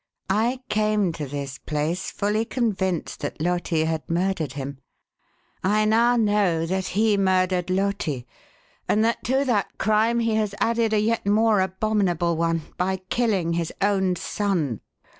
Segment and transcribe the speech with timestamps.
[0.31, 4.79] "I came to this place fully convinced that Loti had murdered him;
[5.63, 8.25] I now know that he murdered Loti,
[8.87, 13.53] and that to that crime he has added a yet more abominable one by killing
[13.53, 14.81] his own son!"